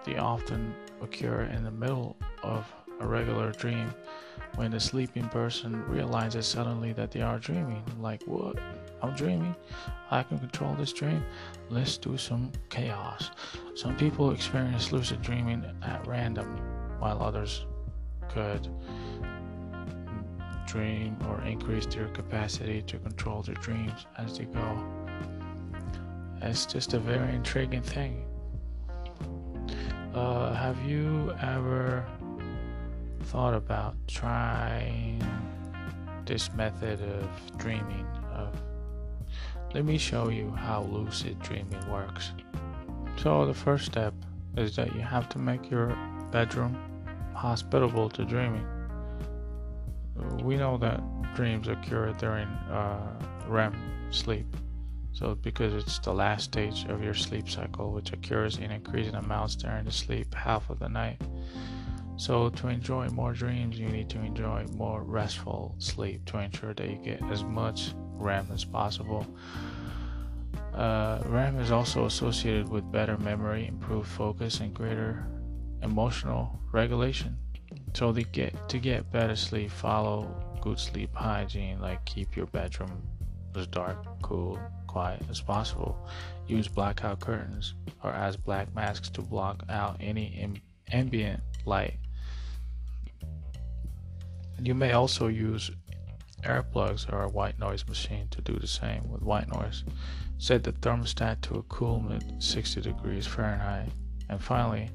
[0.04, 2.66] They often occur in the middle of
[3.00, 3.94] a regular dream
[4.56, 7.84] when the sleeping person realizes suddenly that they are dreaming.
[8.00, 8.58] Like, what?
[9.06, 9.56] I'm dreaming.
[10.10, 11.24] I can control this dream.
[11.70, 13.30] Let's do some chaos.
[13.76, 16.58] Some people experience lucid dreaming at random,
[17.00, 17.66] while others
[18.30, 18.68] could
[20.66, 24.84] dream or increase their capacity to control their dreams as they go.
[26.42, 28.26] It's just a very intriguing thing.
[30.16, 32.06] Uh, have you ever
[33.26, 35.22] thought about trying
[36.26, 38.65] this method of dreaming of
[39.76, 42.32] let me show you how lucid dreaming works.
[43.18, 44.14] So, the first step
[44.56, 45.98] is that you have to make your
[46.32, 46.78] bedroom
[47.34, 48.66] hospitable to dreaming.
[50.42, 51.02] We know that
[51.36, 53.76] dreams occur during uh, REM
[54.12, 54.48] sleep.
[55.12, 59.58] So, because it's the last stage of your sleep cycle, which occurs in increasing amounts
[59.58, 61.22] during the sleep half of the night.
[62.16, 66.90] So, to enjoy more dreams, you need to enjoy more restful sleep to ensure that
[66.90, 69.26] you get as much REM as possible.
[70.74, 75.26] Uh, REM is also associated with better memory, improved focus, and greater
[75.82, 77.38] emotional regulation.
[77.94, 80.28] So, to get to get better sleep, follow
[80.62, 83.08] good sleep hygiene, like keep your bedroom
[83.56, 85.98] as dark, cool, quiet as possible.
[86.48, 87.74] Use blackout curtains
[88.04, 90.48] or as black masks to block out any
[90.92, 91.98] ambient light
[94.62, 95.72] you may also use
[96.46, 99.84] earplugs or a white noise machine to do the same with white noise.
[100.38, 103.90] Set the thermostat to a cool mid 60 degrees Fahrenheit.
[104.30, 104.90] And finally,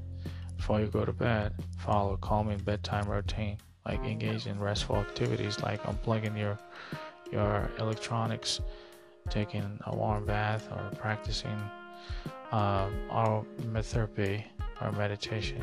[0.56, 5.60] before you go to bed, follow a calming bedtime routine, like engage in restful activities
[5.60, 6.58] like unplugging your
[7.32, 8.60] your electronics,
[9.28, 11.58] taking a warm bath, or practicing
[12.52, 14.44] um, aromatherapy
[14.82, 15.62] or meditation.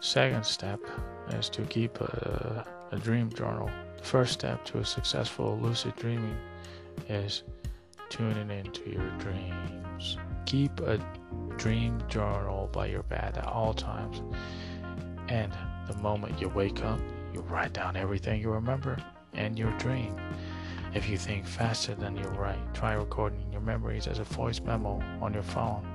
[0.00, 0.80] Second step
[1.30, 3.70] is to keep a, a dream journal.
[4.02, 6.36] First step to a successful lucid dreaming
[7.08, 7.44] is
[8.10, 10.18] tuning into your dreams.
[10.44, 10.98] Keep a
[11.56, 14.20] dream journal by your bed at all times.
[15.28, 15.52] And
[15.86, 17.00] the moment you wake up,
[17.32, 18.98] you write down everything you remember
[19.32, 20.14] in your dream.
[20.94, 25.00] If you think faster than you write, try recording your memories as a voice memo
[25.22, 25.86] on your phone.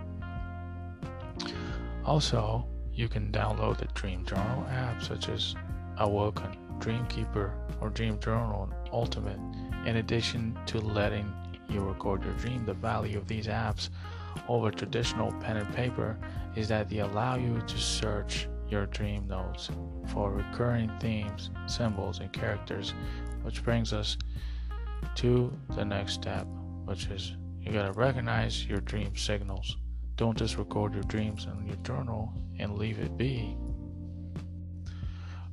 [2.04, 5.56] Also, you can download the Dream Journal app such as
[5.98, 7.52] Awoken, Dreamkeeper,
[7.82, 9.40] or Dream Journal Ultimate.
[9.86, 11.32] In addition to letting
[11.70, 13.90] you record your dream, the value of these apps
[14.48, 16.18] over traditional pen and paper
[16.56, 19.70] is that they allow you to search your dream notes
[20.08, 22.94] for recurring themes, symbols, and characters,
[23.44, 24.18] which brings us
[25.16, 26.46] to the next step,
[26.86, 29.78] which is you gotta recognize your dream signals.
[30.16, 33.56] Don't just record your dreams in your journal and leave it be.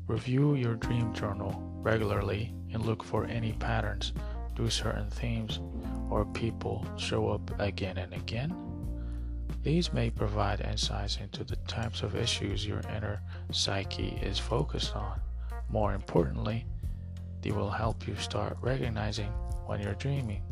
[0.07, 4.12] Review your dream journal regularly and look for any patterns.
[4.55, 5.61] Do certain themes
[6.11, 8.55] or people show up again and again?
[9.62, 15.22] These may provide insights into the types of issues your inner psyche is focused on.
[15.70, 16.66] More importantly,
[17.40, 19.30] they will help you start recognizing
[19.64, 20.42] when you're dreaming.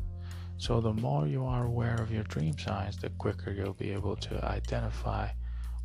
[0.57, 4.17] So, the more you are aware of your dream signs, the quicker you'll be able
[4.17, 5.29] to identify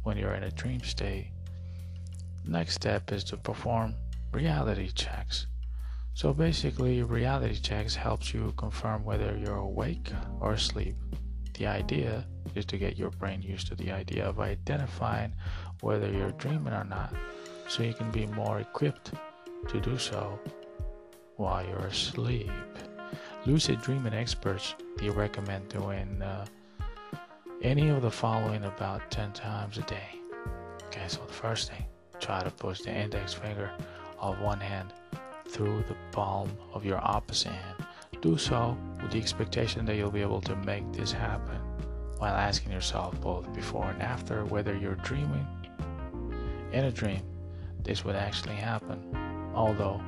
[0.04, 1.32] when you're in a dream state.
[2.48, 3.94] Next step is to perform
[4.32, 5.48] reality checks.
[6.14, 10.96] So, basically, reality checks helps you confirm whether you're awake or asleep.
[11.56, 12.26] The idea
[12.56, 15.34] is to get your brain used to the idea of identifying
[15.82, 17.14] whether you're dreaming or not,
[17.68, 19.12] so you can be more equipped
[19.68, 20.40] to do so
[21.36, 22.50] while you're asleep.
[23.46, 26.46] Lucid dreaming experts they recommend doing uh,
[27.62, 30.20] any of the following about 10 times a day.
[30.86, 31.86] Okay, so the first thing,
[32.20, 33.72] try to push the index finger
[34.20, 34.94] of one hand
[35.50, 37.86] through the palm of your opposite hand.
[38.22, 41.60] Do so with the expectation that you'll be able to make this happen
[42.18, 45.46] while asking yourself both before and after whether you're dreaming.
[46.72, 47.22] In a dream,
[47.84, 49.00] this would actually happen,
[49.56, 50.02] although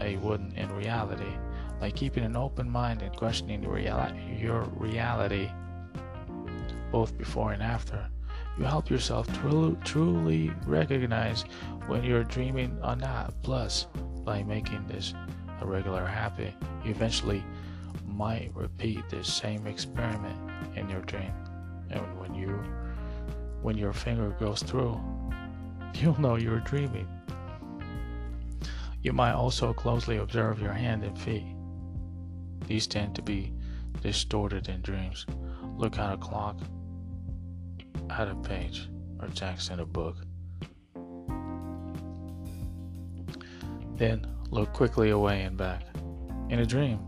[0.00, 1.32] it wouldn't in reality
[1.80, 5.50] by keeping an open mind and questioning your reality
[6.90, 8.08] both before and after.
[8.58, 11.42] You help yourself truly, truly recognize
[11.86, 13.34] when you're dreaming or not.
[13.42, 13.86] Plus,
[14.24, 15.14] by making this
[15.60, 16.54] a regular habit,
[16.84, 17.44] you eventually
[18.06, 20.38] might repeat this same experiment
[20.74, 21.32] in your dream.
[21.90, 22.62] And when you
[23.62, 25.00] when your finger goes through,
[25.94, 27.08] you'll know you're dreaming.
[29.02, 31.46] You might also closely observe your hand and feet.
[32.66, 33.52] These tend to be
[34.02, 35.26] distorted in dreams.
[35.76, 36.58] Look at a clock,
[38.10, 38.88] at a page,
[39.20, 40.16] or text in a book.
[43.96, 45.82] Then look quickly away and back.
[46.50, 47.00] In a dream,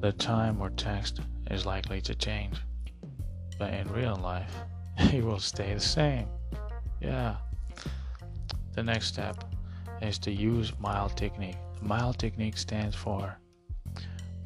[0.00, 1.20] the time or text
[1.50, 2.56] is likely to change,
[3.58, 4.52] but in real life,
[4.98, 6.26] it will stay the same.
[7.00, 7.36] Yeah.
[8.72, 9.44] The next step
[10.00, 11.56] is to use MILD technique.
[11.80, 13.36] The MILD technique stands for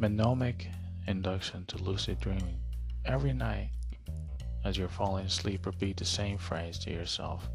[0.00, 0.68] Mnemonic
[1.06, 2.58] induction to lucid dreaming.
[3.04, 3.70] Every night,
[4.64, 7.48] as you're falling asleep, repeat the same phrase to yourself.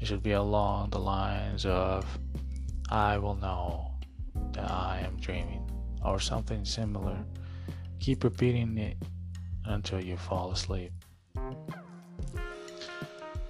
[0.00, 2.06] It should be along the lines of,
[2.90, 3.92] I will know
[4.52, 5.70] that I am dreaming,
[6.04, 7.16] or something similar.
[8.00, 8.96] Keep repeating it
[9.64, 10.92] until you fall asleep.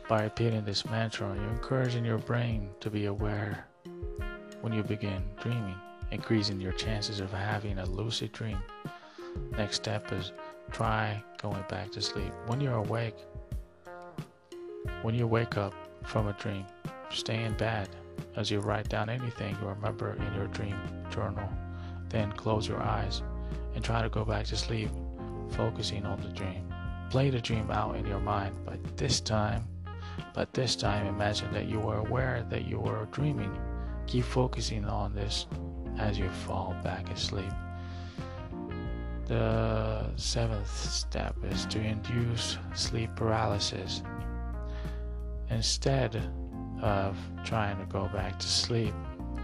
[0.09, 3.67] By repeating this mantra, you're encouraging your brain to be aware
[4.61, 5.75] when you begin dreaming
[6.11, 8.59] increasing your chances of having a lucid dream.
[9.57, 10.33] Next step is
[10.71, 12.33] try going back to sleep.
[12.47, 13.17] When you're awake,
[15.03, 16.65] when you wake up from a dream,
[17.11, 17.89] stay in bed
[18.37, 20.77] as you write down anything you remember in your dream
[21.11, 21.49] journal.
[22.09, 23.23] Then close your eyes
[23.75, 24.91] and try to go back to sleep,
[25.51, 26.73] focusing on the dream.
[27.11, 29.65] Play the dream out in your mind, but this time,
[30.35, 33.57] but this time imagine that you were aware that you were dreaming.
[34.07, 35.47] Keep focusing on this
[35.99, 37.53] as you fall back asleep.
[39.27, 44.03] The seventh step is to induce sleep paralysis.
[45.51, 46.17] Instead
[46.81, 48.95] of trying to go back to sleep,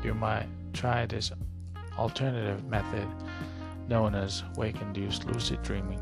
[0.05, 1.33] you might try this
[1.99, 3.07] alternative method
[3.89, 6.01] known as wake induced lucid dreaming.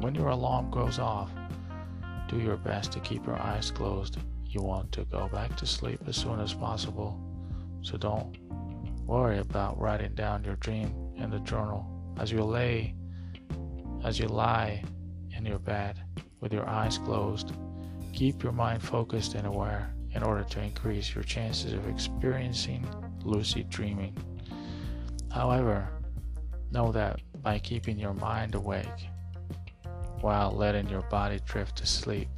[0.00, 1.30] When your alarm goes off,
[2.28, 4.18] do your best to keep your eyes closed.
[4.44, 7.18] You want to go back to sleep as soon as possible,
[7.82, 8.36] so don't
[9.08, 12.94] Worry about writing down your dream in the journal as you lay
[14.04, 14.82] as you lie
[15.36, 16.00] in your bed
[16.40, 17.52] with your eyes closed.
[18.12, 22.86] Keep your mind focused and aware in order to increase your chances of experiencing
[23.24, 24.16] lucid dreaming.
[25.30, 25.88] However,
[26.70, 29.08] know that by keeping your mind awake
[30.20, 32.28] while letting your body drift to sleep,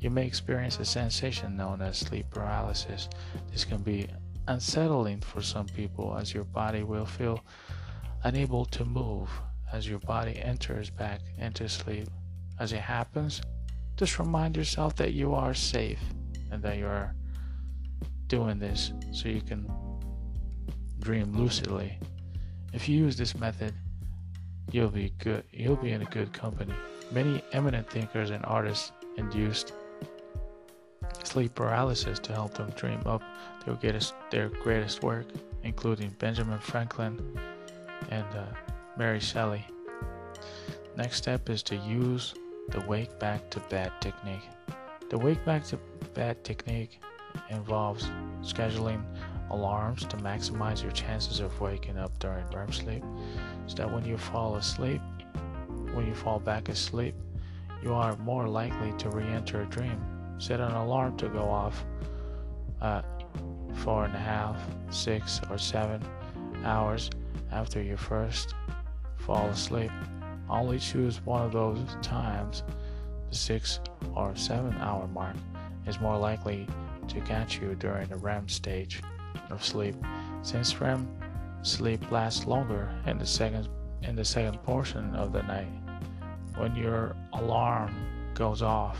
[0.00, 3.08] you may experience a sensation known as sleep paralysis.
[3.50, 4.08] This can be
[4.48, 7.42] unsettling for some people as your body will feel
[8.24, 9.28] unable to move
[9.72, 12.08] as your body enters back into sleep.
[12.58, 13.42] As it happens,
[13.96, 16.00] just remind yourself that you are safe
[16.50, 17.14] and that you are
[18.28, 19.70] doing this so you can
[21.00, 21.98] dream lucidly.
[22.72, 23.74] If you use this method,
[24.70, 25.44] you'll be good.
[25.52, 26.74] You'll be in a good company.
[27.12, 29.72] Many eminent thinkers and artists induced
[31.22, 33.22] sleep paralysis to help them dream up
[33.64, 35.26] their greatest, their greatest work,
[35.62, 37.38] including Benjamin Franklin
[38.10, 38.44] and uh,
[38.96, 39.64] Mary Shelley.
[40.96, 42.34] Next step is to use
[42.70, 44.48] the wake back to bed technique.
[45.10, 45.78] The wake back to
[46.14, 47.00] bed technique
[47.50, 48.10] involves
[48.42, 49.02] scheduling
[49.50, 53.04] alarms to maximize your chances of waking up during REM sleep
[53.66, 55.00] so that when you fall asleep,
[55.92, 57.14] when you fall back asleep,
[57.82, 60.00] you are more likely to re enter a dream.
[60.38, 61.84] Set an alarm to go off
[62.82, 63.04] at
[63.76, 64.56] four and a half,
[64.90, 66.02] six, or seven
[66.64, 67.10] hours
[67.50, 68.54] after you first
[69.16, 69.90] fall asleep.
[70.48, 72.62] Only choose one of those times.
[73.30, 73.80] The six
[74.14, 75.36] or seven hour mark
[75.86, 76.66] is more likely
[77.08, 79.02] to catch you during the REM stage
[79.50, 79.94] of sleep,
[80.42, 81.08] since REM
[81.62, 83.68] sleep lasts longer in the second
[84.02, 85.68] in the second portion of the night.
[86.56, 87.94] When your alarm
[88.34, 88.98] goes off,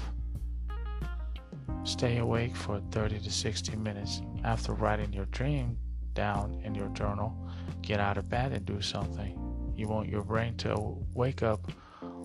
[1.85, 4.23] stay awake for 30 to 60 minutes.
[4.45, 5.77] After writing your dream
[6.15, 7.37] down in your journal,
[7.83, 9.39] get out of bed and do something.
[9.77, 11.71] You want your brain to wake up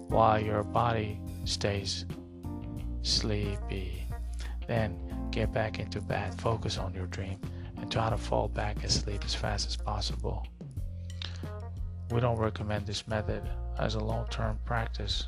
[0.07, 2.05] while your body stays
[3.01, 4.07] sleepy.
[4.67, 4.97] Then
[5.31, 7.39] get back into bed, focus on your dream,
[7.77, 10.45] and try to fall back asleep as fast as possible.
[12.11, 13.43] We don't recommend this method
[13.79, 15.27] as a long term practice.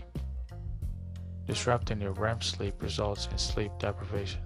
[1.48, 4.42] Disrupting your REM sleep results in sleep deprivation,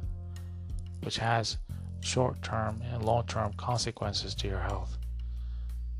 [1.04, 1.58] which has
[2.02, 4.98] short term and long term consequences to your health.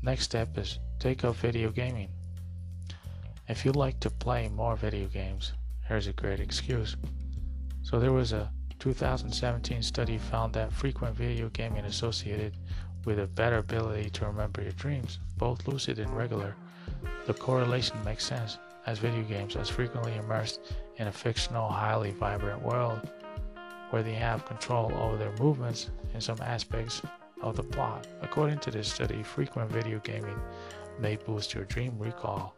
[0.00, 2.10] Next step is take up video gaming.
[3.48, 5.54] If you'd like to play more video games,
[5.88, 6.96] here's a great excuse.
[7.82, 12.56] So there was a 2017 study found that frequent video gaming associated
[13.04, 16.54] with a better ability to remember your dreams, both lucid and regular.
[17.26, 20.60] The correlation makes sense as video games are frequently immersed
[20.98, 23.10] in a fictional, highly vibrant world
[23.90, 27.02] where they have control over their movements in some aspects
[27.42, 28.06] of the plot.
[28.22, 30.38] According to this study, frequent video gaming
[30.98, 32.54] may boost your dream recall.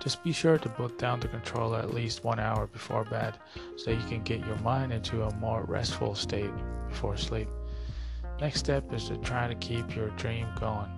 [0.00, 3.34] Just be sure to put down the controller at least one hour before bed
[3.76, 6.50] so you can get your mind into a more restful state
[6.88, 7.48] before sleep.
[8.40, 10.88] Next step is to try to keep your dream going.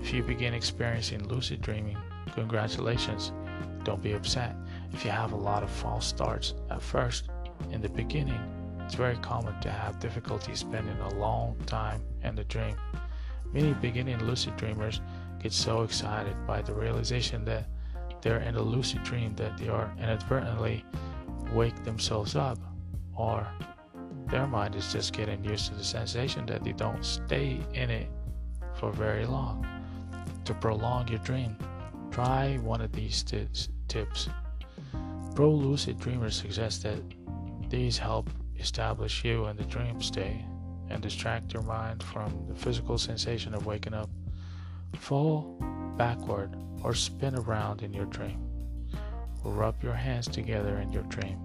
[0.00, 1.98] If you begin experiencing lucid dreaming,
[2.34, 3.32] congratulations.
[3.82, 4.54] Don't be upset
[4.92, 7.28] if you have a lot of false starts at first.
[7.72, 8.40] In the beginning,
[8.88, 12.74] it's very common to have difficulty spending a long time in the dream.
[13.52, 15.02] Many beginning lucid dreamers
[15.42, 17.68] get so excited by the realization that
[18.22, 20.86] they're in a lucid dream that they are inadvertently
[21.52, 22.58] wake themselves up,
[23.14, 23.46] or
[24.28, 28.08] their mind is just getting used to the sensation that they don't stay in it
[28.74, 29.66] for very long.
[30.46, 31.58] To prolong your dream,
[32.10, 33.48] try one of these t-
[33.86, 34.30] tips.
[35.34, 37.02] Pro lucid dreamers suggest that
[37.68, 40.44] these help establish you in the dream state
[40.90, 44.10] and distract your mind from the physical sensation of waking up.
[44.96, 45.56] Fall
[45.96, 48.42] backward or spin around in your dream.
[49.44, 51.38] Rub your hands together in your dream.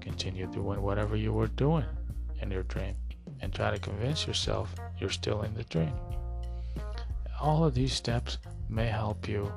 [0.00, 1.84] Continue doing whatever you were doing
[2.40, 2.94] in your dream
[3.40, 5.92] and try to convince yourself you're still in the dream.
[7.40, 9.50] All of these steps may help you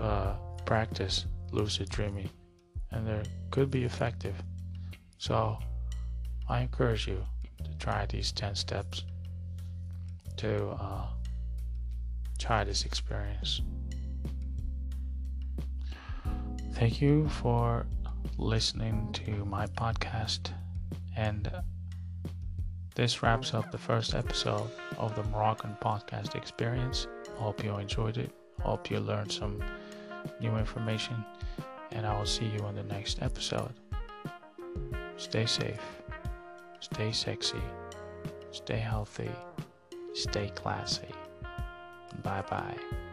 [0.00, 0.34] uh,
[0.64, 2.28] practice lucid dreaming
[2.96, 4.34] and they could be effective.
[5.18, 5.58] So,
[6.48, 7.24] I encourage you
[7.64, 9.04] to try these 10 steps
[10.38, 11.06] to uh,
[12.38, 13.60] try this experience.
[16.74, 17.86] Thank you for
[18.38, 20.50] listening to my podcast,
[21.16, 21.50] and
[22.94, 27.06] this wraps up the first episode of the Moroccan podcast experience.
[27.36, 28.30] Hope you enjoyed it.
[28.60, 29.62] Hope you learned some
[30.40, 31.24] new information,
[31.96, 33.72] and I will see you on the next episode.
[35.16, 35.80] Stay safe,
[36.80, 37.62] stay sexy,
[38.50, 39.30] stay healthy,
[40.12, 41.08] stay classy.
[42.22, 43.05] Bye bye.